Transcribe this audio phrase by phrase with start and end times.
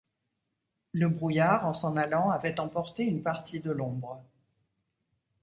[0.93, 4.23] Le brouillard, en s’en allant, avait emporté une partie de l’ombre.